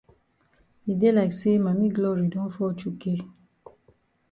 E 0.91 0.93
dey 0.99 1.11
like 1.15 1.33
say 1.39 1.55
Mami 1.63 1.87
Glory 1.95 2.25
don 2.33 2.47
fall 2.55 2.73
chukay. 2.79 3.19